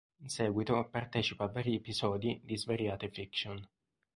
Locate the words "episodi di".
1.75-2.57